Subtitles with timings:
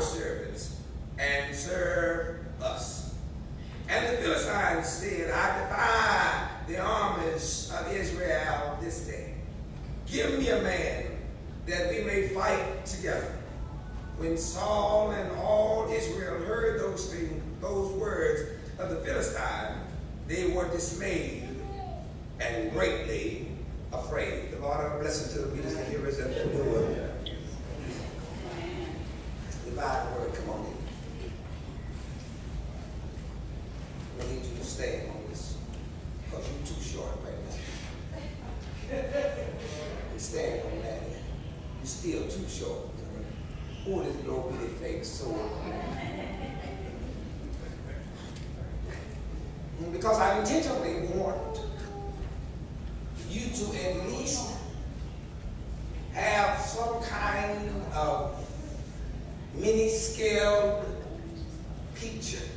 [0.00, 0.80] servants
[1.18, 3.14] and serve us.
[3.88, 9.34] And the Philistines said, I defy the armies of Israel this day.
[10.06, 11.04] Give me a man
[11.66, 13.32] that we may fight together.
[14.18, 18.42] When Saul and all Israel heard those things, those words
[18.78, 19.80] of the Philistine,
[20.26, 21.48] they were dismayed
[22.40, 23.48] and greatly
[23.92, 24.52] afraid.
[24.52, 27.10] The Lord have a blessing to the readers and hearers of the word.
[29.64, 30.34] Divide the word.
[30.34, 30.72] Come on in.
[34.18, 35.56] I need you to stand on this
[36.24, 37.40] because you're too short right
[38.90, 39.28] now.
[40.14, 41.02] You stand on that.
[41.78, 42.84] You're still too short.
[43.84, 45.50] Who is Lord with a fake sword?
[49.92, 51.60] Because I intentionally want
[53.28, 54.54] you to at least
[56.14, 58.42] have some kind of
[59.54, 60.84] mini-scale
[61.94, 62.48] picture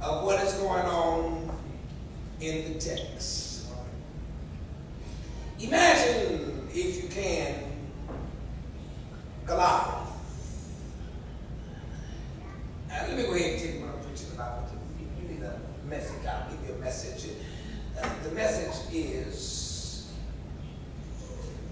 [0.00, 1.50] of what is going on
[2.40, 3.66] in the text.
[5.60, 7.54] Imagine, if you can,
[9.44, 10.08] Goliath.
[12.90, 14.68] And let me go ahead and tell you what I'm preaching about.
[15.00, 16.26] You need a message.
[16.26, 17.30] I'll give you a message.
[18.00, 20.12] Uh, the message is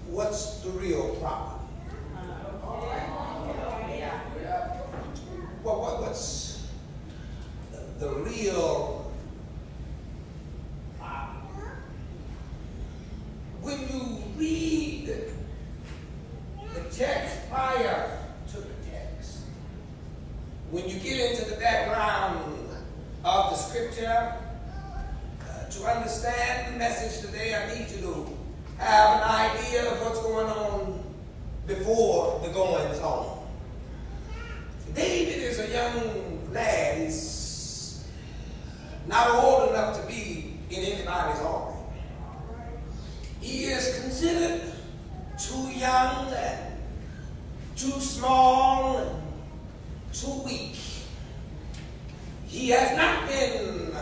[0.07, 1.53] what's the real problem?
[5.63, 6.65] What, what, what's
[7.73, 9.11] the, the real
[10.97, 11.43] problem?
[13.61, 15.09] When you read
[16.73, 18.19] the text prior
[18.51, 19.39] to the text,
[20.71, 22.69] when you get into the background
[23.23, 24.33] of the scripture,
[25.41, 28.37] uh, to understand the message today, I need you to
[28.77, 31.03] have an idea of what's going on
[31.65, 33.45] before the goings on.
[34.93, 36.97] David is a young lad.
[36.97, 38.03] He's
[39.07, 41.66] not old enough to be in anybody's army.
[44.19, 46.73] Too young and
[47.75, 49.11] too small and
[50.11, 50.75] too weak.
[52.47, 53.93] He has not been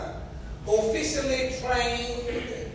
[0.66, 2.72] officially trained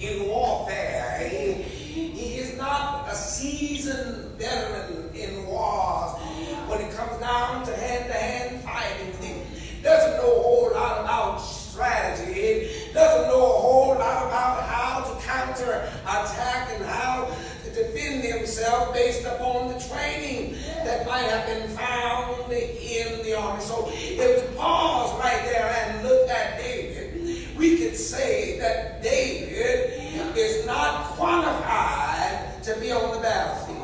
[0.00, 1.28] in warfare.
[1.28, 6.16] He, he is not a seasoned veteran in wars.
[6.68, 12.32] When it comes down to hand-to-hand fighting, he doesn't know a whole lot about strategy.
[12.32, 17.30] He doesn't know a whole lot about how to counter attack and how
[17.64, 18.24] to defend
[18.58, 23.62] himself based upon the training that might have been found in the army.
[23.62, 30.36] So if we pause right there and look at David, we could say that David
[30.36, 33.78] is not qualified to be on the battlefield.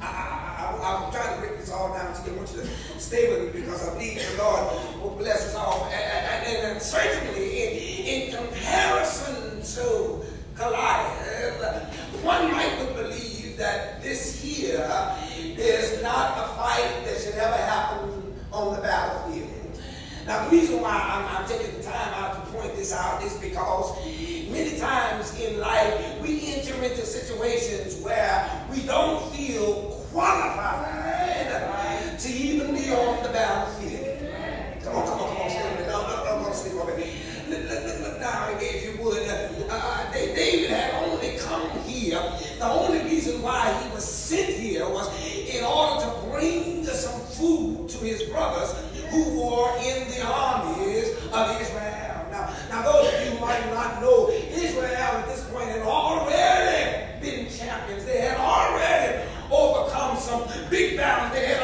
[0.00, 2.36] I, am trying to break this all down to you.
[2.36, 5.54] I want you to stay with me because I believe the Lord will bless us
[5.56, 5.86] all.
[5.86, 10.25] And, and, and certainly, in, in comparison to
[10.56, 11.92] Goliath,
[12.24, 14.88] one might would believe that this here
[15.58, 19.50] is not a fight that should ever happen on the battlefield.
[20.26, 23.34] Now, the reason why I'm, I'm, taking the time out to point this out is
[23.34, 23.96] because
[24.50, 32.74] many times in life we enter into situations where we don't feel qualified to even
[32.74, 34.18] be on the battlefield.
[34.82, 35.86] Come on, come on, come on, stay with me.
[35.86, 37.12] No, no, no, no, stay with me.
[37.48, 38.85] Look, look, look, look now, if
[42.58, 47.88] The only reason why he was sent here was in order to bring some food
[47.90, 48.74] to his brothers
[49.10, 52.26] who were in the armies of Israel.
[52.30, 57.20] Now, now those of you who might not know, Israel at this point had already
[57.20, 58.06] been champions.
[58.06, 61.38] They had already overcome some big battles.
[61.38, 61.55] They had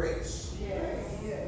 [0.00, 0.56] grace.
[0.62, 1.20] Yes.
[1.22, 1.46] Yes.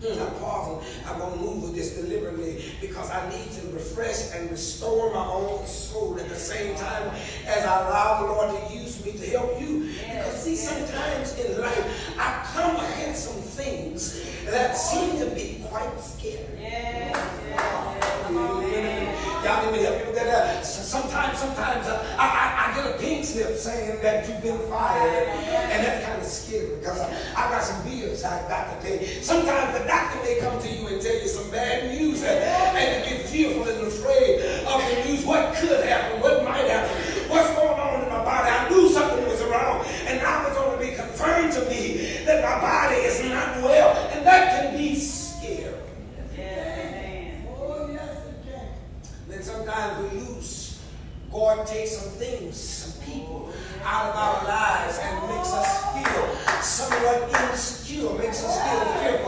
[0.00, 0.18] Yes.
[0.18, 0.82] I'm powerful.
[1.06, 5.26] I'm going to move with this deliberately because I need to refresh and restore my
[5.26, 7.10] own soul at the same time
[7.46, 9.90] as I allow the Lord to use me to help you.
[10.08, 16.00] Because see, sometimes in life, I come against some things that seem to be quite
[16.00, 16.46] scary.
[16.58, 17.34] Yes.
[19.44, 20.28] Y'all need me to help you with that.
[20.28, 22.43] Uh, sometimes, sometimes uh, I
[23.24, 25.28] payslip saying that you've been fired.
[25.28, 29.20] And that's kind of scary because I, I got some bills I got to pay.
[29.22, 33.10] Sometimes the doctor may come to you and tell you some bad news and, and
[33.10, 35.24] you get fearful and afraid of the news.
[35.24, 36.20] What could happen?
[36.20, 37.30] What might happen?
[37.30, 38.50] What's going on in my body?
[38.50, 42.42] I knew something was wrong and now it's going to be confirmed to me that
[42.42, 43.96] my body is not well.
[44.12, 45.72] And that can be scary.
[49.28, 50.80] Then sometimes we lose.
[51.32, 52.73] God takes some things
[53.84, 59.23] out of our lives and makes us feel somewhat insecure, makes us feel fearful.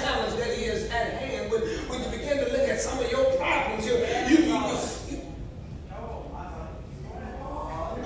[0.00, 1.50] challenge that is at hand.
[1.50, 3.94] When, when you begin to look at some of your problems, you,
[4.28, 4.56] you, you,
[5.10, 5.20] you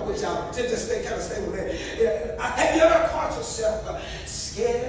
[0.05, 1.73] I wish I just stay, kind of stay with that.
[1.99, 2.43] Yeah.
[2.57, 4.84] Have you ever caught yourself uh, scared?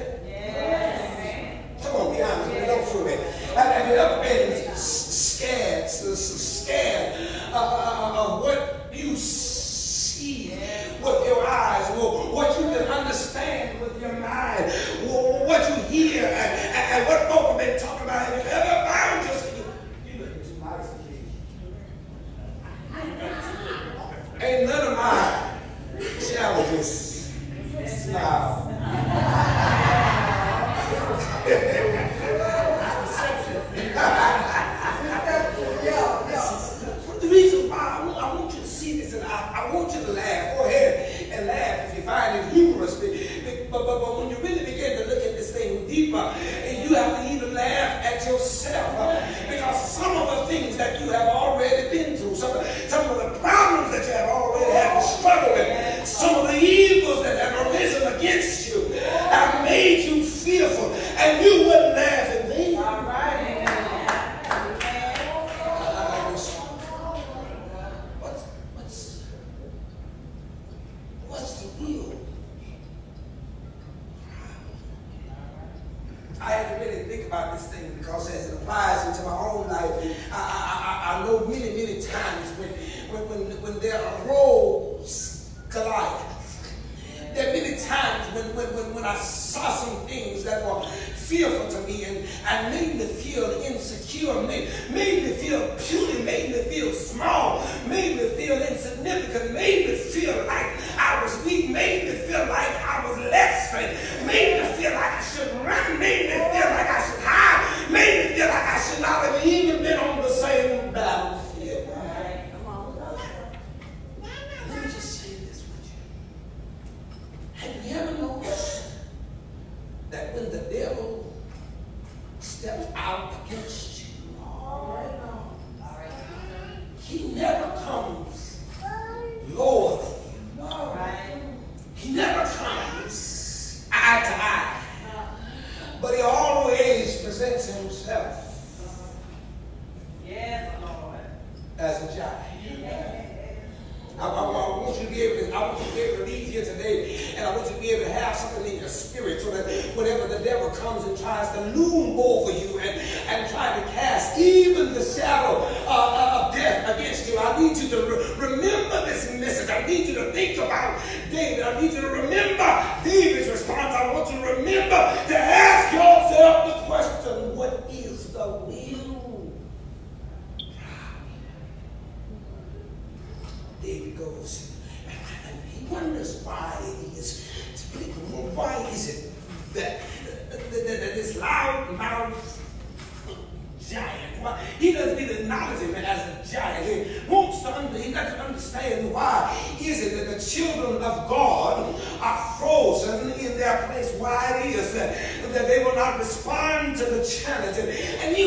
[92.76, 96.05] made me feel insecure, made, made me feel pure.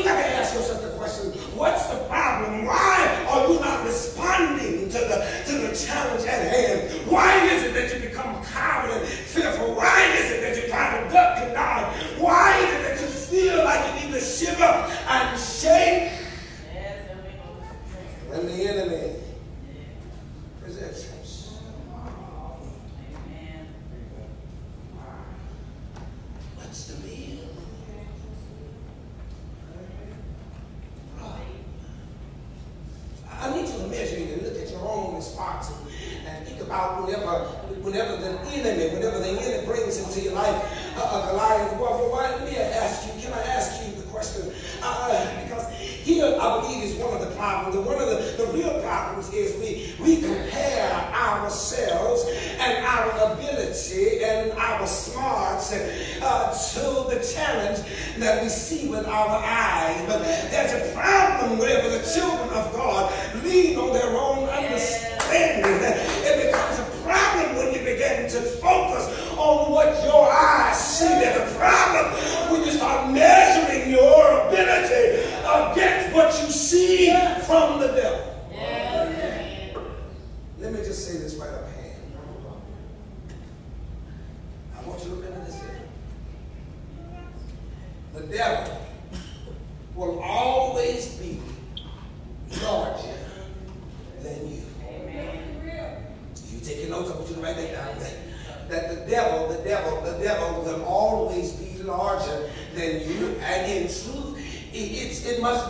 [0.09, 2.65] got to ask yourself the question, what's the problem?
[2.65, 6.98] Why are you not responding to the, to the challenge at hand?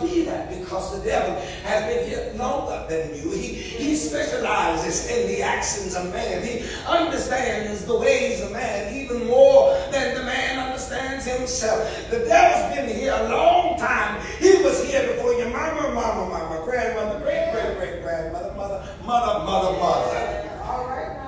[0.09, 3.31] believe that because the devil has been here longer than you.
[3.31, 6.43] He, he specializes in the actions of man.
[6.43, 11.79] He understands the ways of man even more than the man understands himself.
[12.09, 14.21] The devil's been here a long time.
[14.39, 19.45] He was here before your mama, mama, mama, grandmother, great, great, great grandmother, mother, mother,
[19.45, 20.49] mother, mother.
[20.63, 21.19] All right,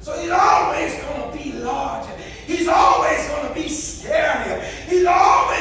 [0.00, 2.12] so he's always going to be larger.
[2.46, 4.60] He's always going to be scarier.
[4.88, 5.59] He's always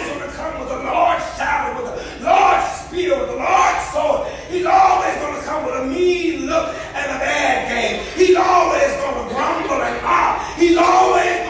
[2.90, 7.06] filled with the Lord's sword, He's always going to come with a mean look and
[7.06, 8.04] a bad game.
[8.18, 10.56] He's always going to grumble and ah.
[10.58, 11.49] He's always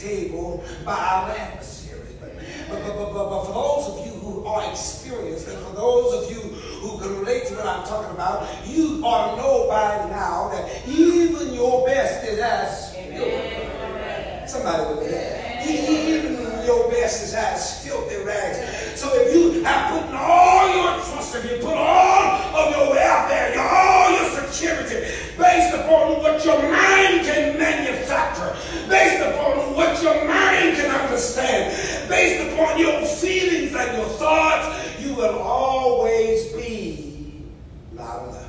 [0.00, 2.14] table by our adversaries.
[2.20, 2.36] But,
[2.68, 6.30] but, but, but, but for those of you who are experienced, and for those of
[6.30, 6.40] you
[6.80, 10.88] who can relate to what I'm talking about, you ought to know by now that
[10.88, 14.46] even your best is as filthy.
[14.46, 15.66] Somebody with that.
[15.66, 18.98] Even your best is as filthy rags.
[18.98, 23.02] So if you have put all your trust, if you put all of your way
[23.02, 25.06] out there, all your security,
[25.40, 28.54] based upon what your mind can manufacture,
[28.88, 35.14] based upon what your mind can understand, based upon your feelings and your thoughts, you
[35.14, 37.46] will always be
[37.94, 38.46] loud enough.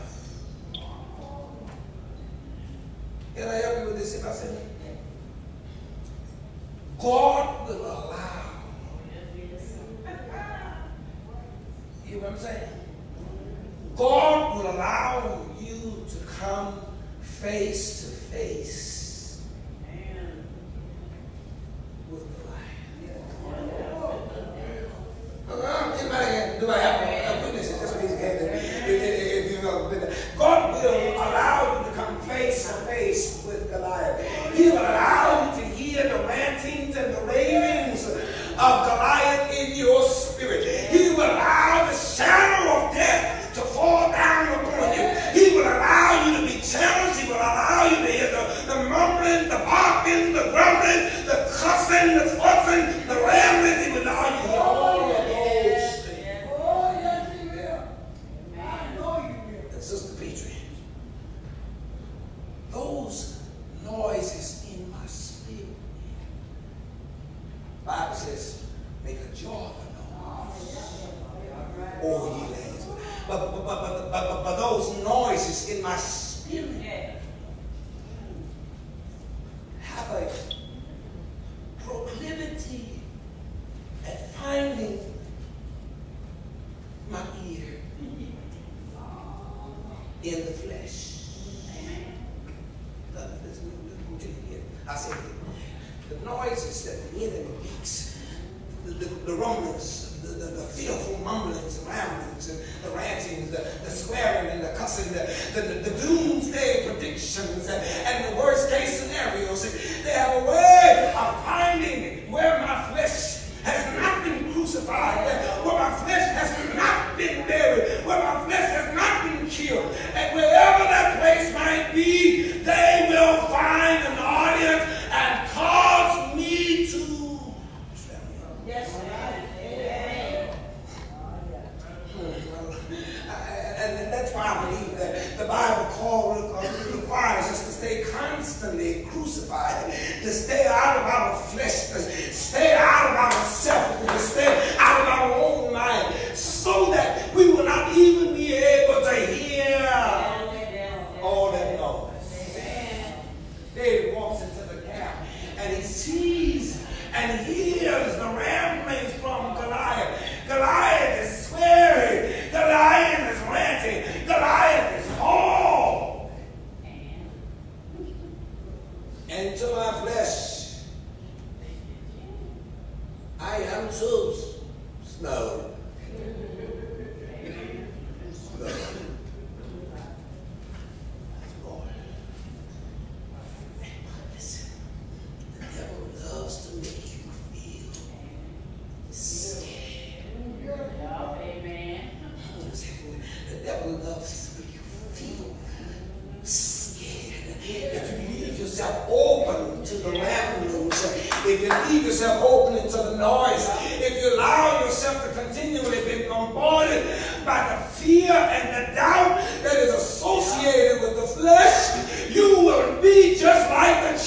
[3.35, 4.57] Can I help you with this if I say
[6.99, 7.30] God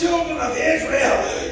[0.04, 1.43] chama na vez, Israel,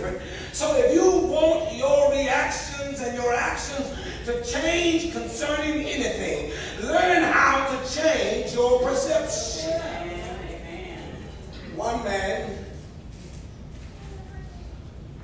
[0.00, 0.20] different.
[0.52, 3.92] So if you want your reactions and your actions
[4.24, 9.80] to change concerning anything, learn how to change your perception.
[11.76, 12.64] One man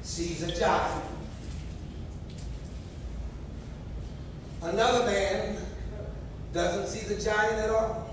[0.02, 1.04] sees a giant.
[4.62, 5.58] Another man
[6.52, 8.10] doesn't see the giant at all.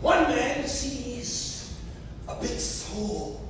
[0.00, 1.74] One man sees
[2.28, 3.47] a big sword.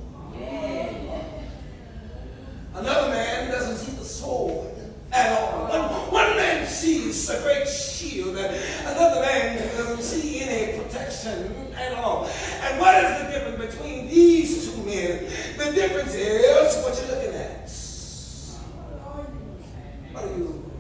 [2.75, 4.71] Another man doesn't see the sword
[5.13, 5.67] at all.
[5.69, 8.37] One, one man sees a great shield.
[8.37, 12.27] Another man doesn't see any protection at all.
[12.63, 15.25] And what is the difference between these two men?
[15.57, 17.71] The difference is what you're looking at.
[20.13, 20.71] What are you?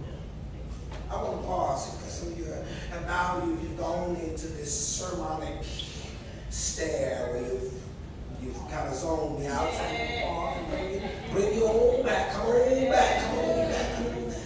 [1.11, 2.44] I want to pause because some of you
[2.90, 5.64] have now you, you've gone into this sermonic
[6.51, 7.73] stare where you've,
[8.42, 9.68] you've kind of zoned me out.
[9.72, 12.33] And bring you, bring you on back.
[12.33, 13.24] Come on back.
[13.24, 13.94] Come on back.
[13.94, 14.40] Come on back.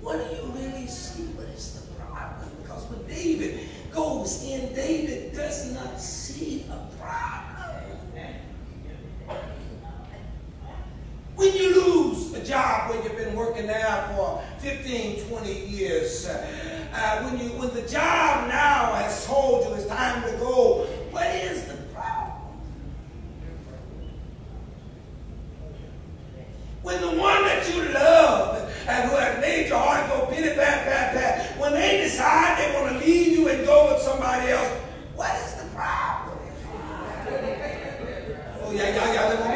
[0.00, 1.24] What do you really see?
[1.34, 2.50] What is the problem?
[2.62, 7.52] Because when David goes in, David does not see a problem.
[11.34, 17.22] When you lose a job where you've been working now for 15, 20 years, uh,
[17.22, 21.64] when you when the job now has told you it's time to go, what is
[21.64, 22.38] the problem?
[26.82, 30.84] When the one that you love and who has made your heart go pity pat
[30.84, 34.68] pat pat, when they decide they want to leave you and go with somebody else,
[35.14, 36.38] what is the problem?
[38.64, 39.51] Oh yeah, yeah, yeah.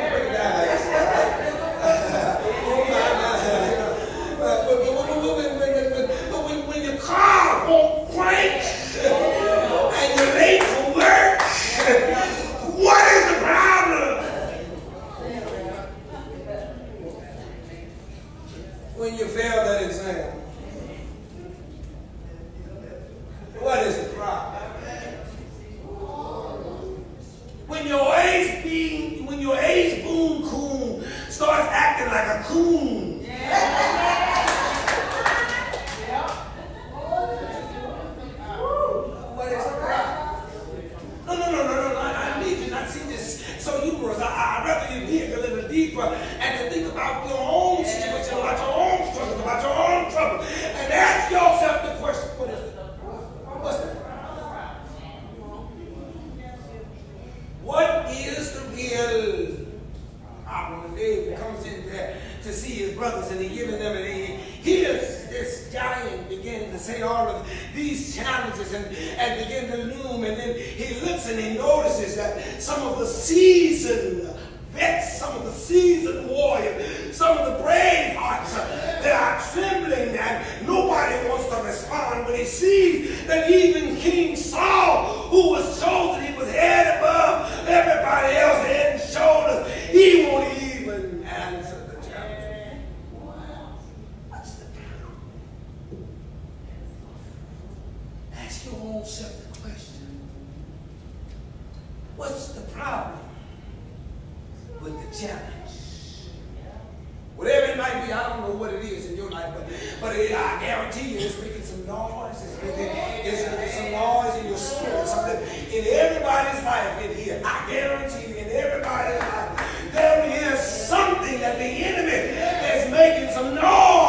[107.77, 109.69] might be, I don't know what it is in your life, but,
[110.01, 112.43] but it, I guarantee you it's making some noise.
[112.43, 112.91] It's making,
[113.25, 115.07] it's making some noise in your spirit.
[115.07, 115.41] Something
[115.73, 117.43] in everybody's life in here.
[117.45, 122.35] I guarantee you, in everybody's life, there is something that the enemy
[122.77, 124.06] is making some noise.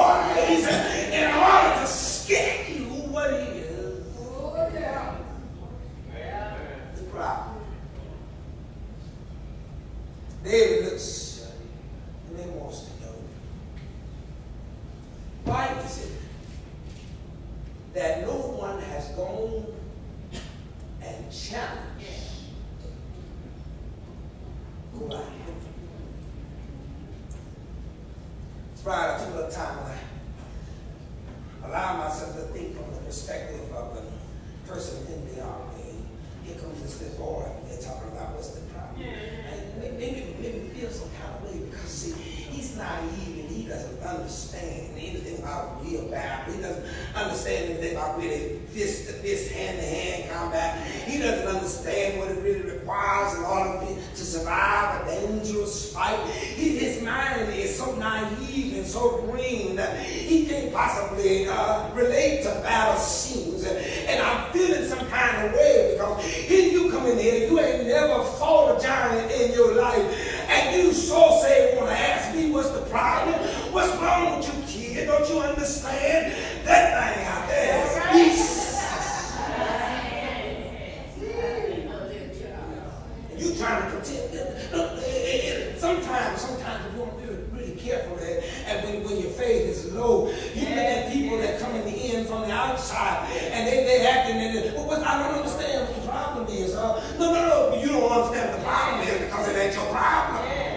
[87.87, 91.73] careful that, and when, when your faith is low, you look at people that come
[91.75, 94.73] in the end from the outside and they, they acting and it.
[94.75, 96.75] Well, I don't understand what the problem is.
[96.75, 99.85] Uh, no, no, no, you don't understand what the problem is because it ain't your
[99.91, 100.67] problem.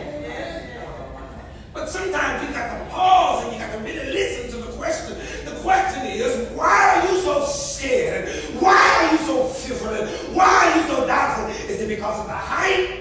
[1.73, 5.17] But sometimes you got to pause and you got to really listen to the question.
[5.45, 8.29] The question is, why are you so scared?
[8.61, 10.35] Why are you so fearful?
[10.35, 11.47] Why are you so doubtful?
[11.71, 13.00] Is it because of the height?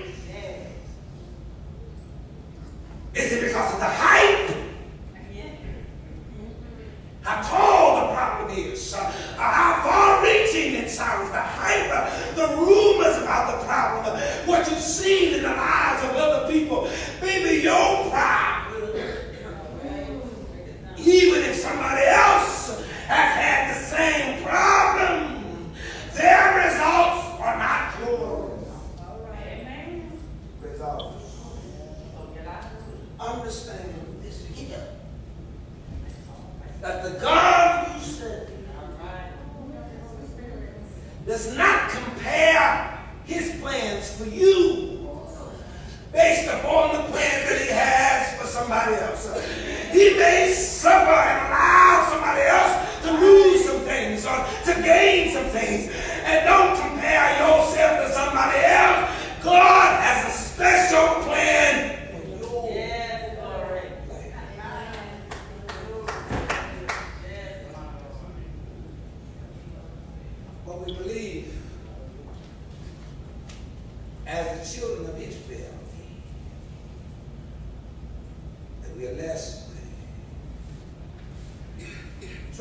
[79.19, 79.65] So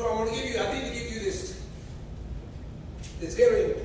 [0.07, 1.61] I want to give you, I need to give you this.
[3.21, 3.78] It's very important.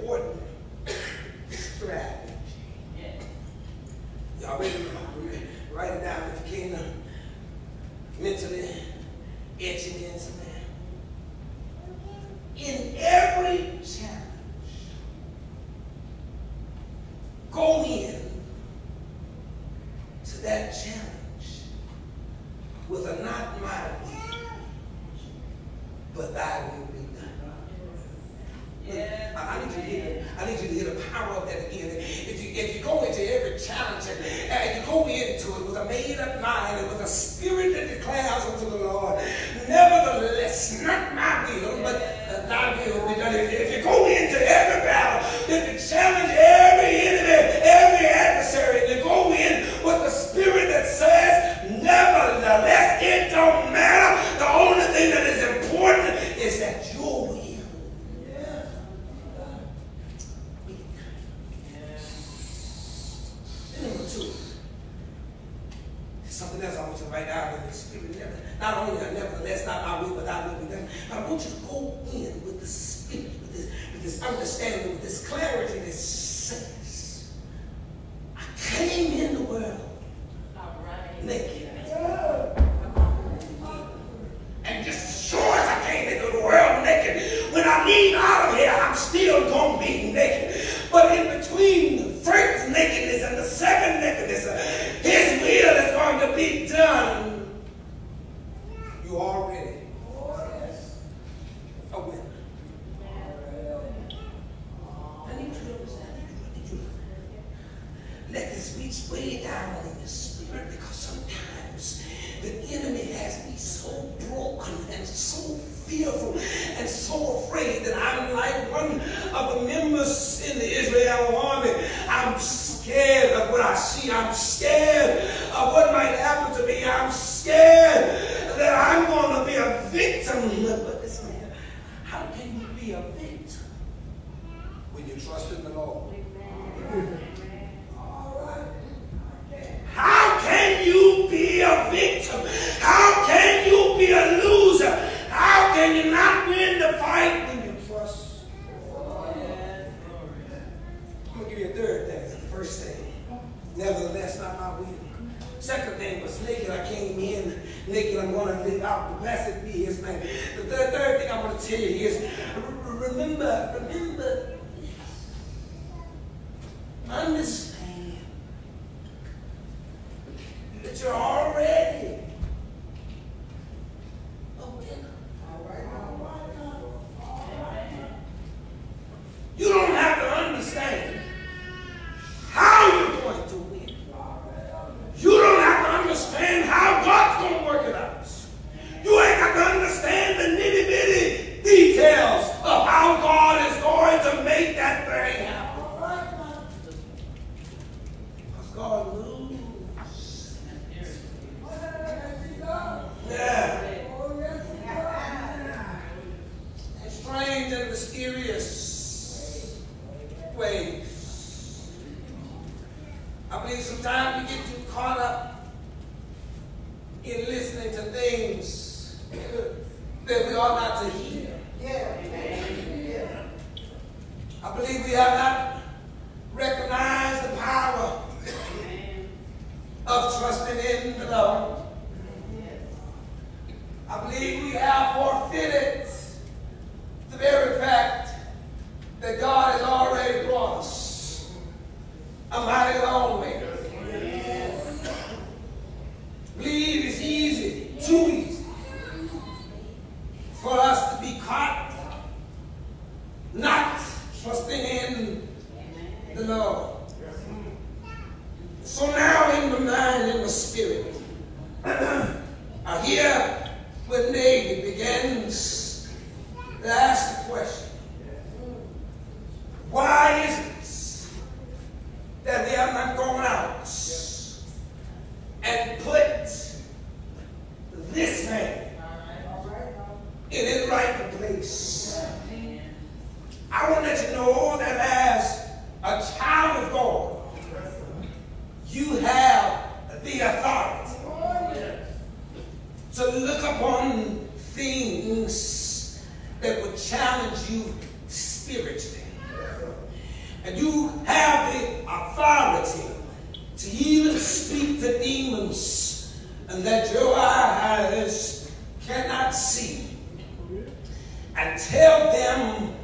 [311.64, 312.94] and tell them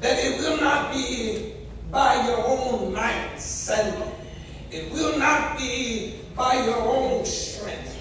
[0.00, 1.54] that it will not be
[1.90, 3.40] by your own might
[3.72, 4.02] and
[4.70, 7.96] it will not be by your own strength,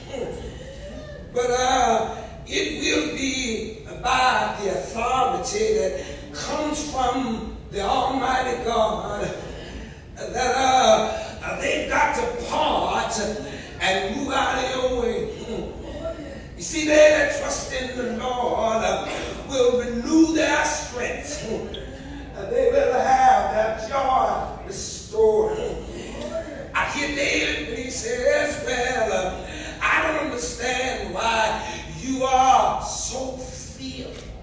[1.34, 2.16] but uh,
[2.46, 9.34] it will be by the authority that comes from the Almighty God
[10.18, 13.18] that uh, they've got to part
[13.80, 15.30] and move out of your way.
[16.58, 18.84] You see, they that trust in the Lord.
[18.84, 19.08] Uh,
[19.56, 21.48] will renew their strength.
[22.52, 25.58] they will have their joy restored.
[26.74, 29.48] I hear David when he says, Well, uh,
[29.82, 34.34] I don't understand why you are so fearful.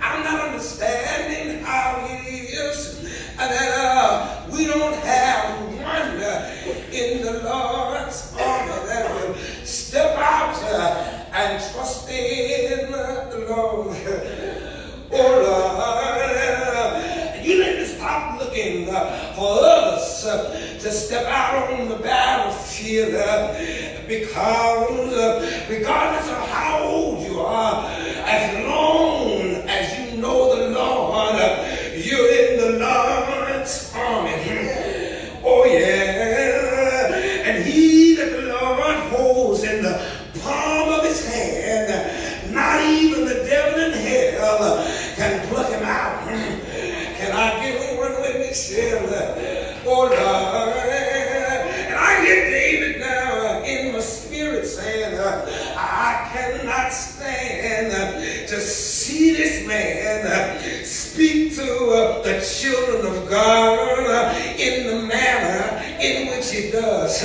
[0.00, 6.50] I'm not understanding how it is that uh, we don't have wonder
[6.92, 9.34] in the Lord's armor that will
[9.64, 10.54] step out.
[10.62, 13.96] Uh, and trust in the Lord.
[15.12, 15.32] oh
[17.32, 20.22] Lord, you need to stop looking for others
[20.82, 23.12] to step out on the battlefield
[24.06, 27.86] because regardless of how old you are,
[28.26, 31.36] as long as you know the Lord,
[31.96, 34.31] you're in the Lord's army.
[45.16, 46.26] can pluck him out.
[47.22, 49.08] Can I get over with myself?
[49.86, 50.12] Oh Lord.
[50.12, 55.18] And I get David now in my spirit saying,
[55.76, 57.92] I cannot stand
[58.48, 61.62] to see this man speak to
[62.24, 67.22] the children of God in the manner in which he does.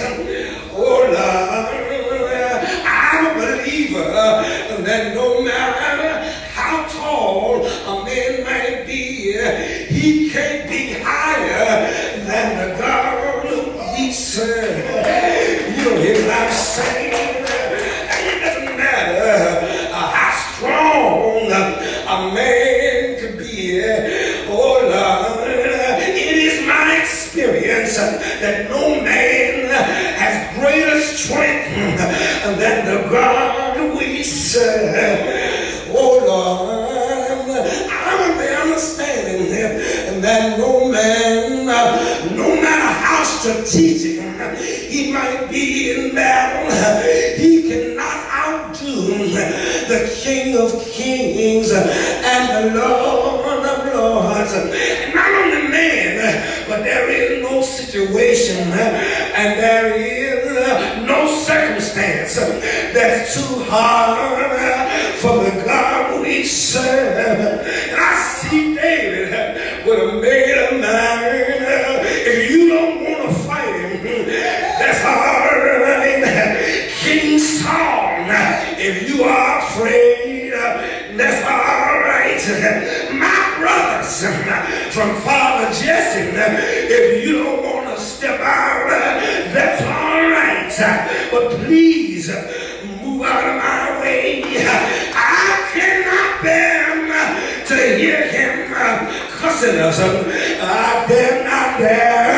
[97.97, 102.36] hear him uh, cussing us uh, out there, out there.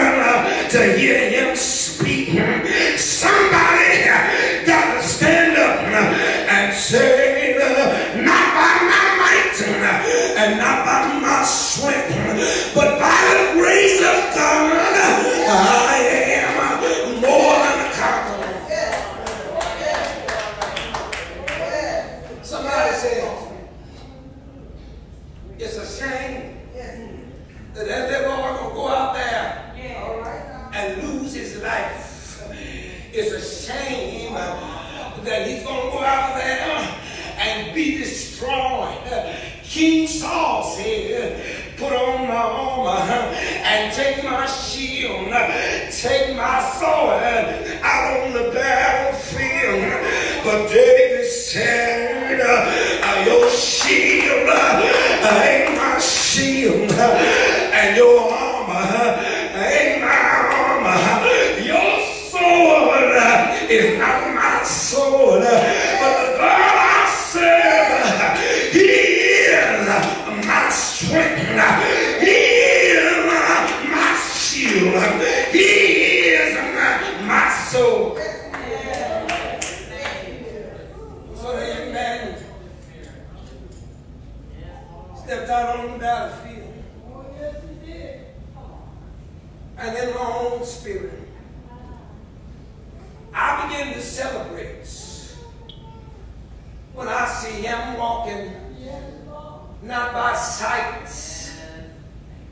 [100.20, 101.54] by sight,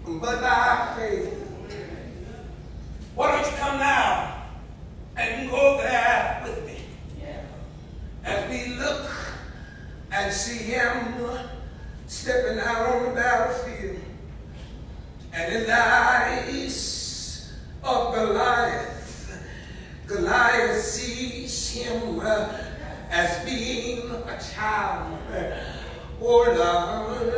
[0.06, 1.34] but by faith.
[3.14, 4.46] Why don't you come now
[5.18, 6.78] and go there with me
[8.24, 9.12] as we look
[10.14, 11.14] and see him
[12.06, 14.00] stepping out on the battlefield
[15.34, 17.54] and in the eyes
[17.84, 19.44] of Goliath,
[20.08, 22.48] Goliath sees him uh,
[23.12, 25.77] as being a child.
[26.20, 27.32] Oh Lord,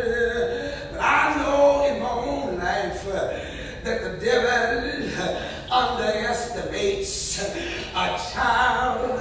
[0.91, 3.33] But I know in my own life uh,
[3.83, 4.79] that the devil
[5.69, 7.43] underestimates
[7.93, 9.11] a child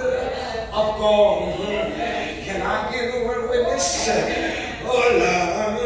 [0.73, 1.59] of God.
[1.59, 4.09] Can I get a word witness?
[4.85, 5.78] Oh, Lord.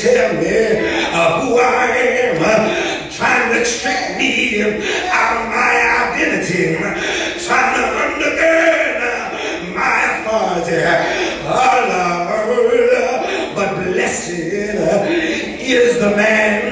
[0.00, 0.48] tell me
[1.12, 4.62] uh, who I am, uh, trying to track me
[5.10, 5.72] out of my
[6.16, 6.76] identity,
[7.44, 9.12] trying to undergird uh,
[9.76, 10.80] my authority.
[11.44, 14.30] Oh, Lord, but blessed
[15.60, 16.71] is the man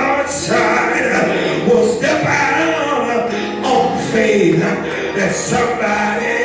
[0.00, 3.34] God's Son was the bound
[3.64, 6.40] on faith that somebody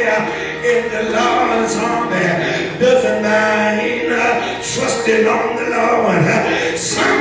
[0.74, 2.28] in the Lord's army
[2.80, 4.08] doesn't mind
[4.62, 6.78] trusting on the Lord.
[6.78, 7.14] Somebody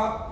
[0.00, 0.27] あ